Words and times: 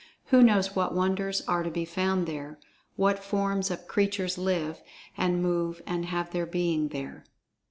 Who 0.31 0.41
knows 0.41 0.75
what 0.75 0.95
wonders 0.95 1.41
are 1.47 1.61
to 1.61 1.69
be 1.69 1.85
found 1.85 2.25
there—what 2.25 3.23
forms 3.23 3.69
of 3.69 3.87
creatures 3.87 4.35
live, 4.35 4.81
and 5.15 5.43
move 5.43 5.83
and 5.85 6.07
have 6.07 6.31
their 6.31 6.47
being 6.47 6.87
there. 6.87 7.23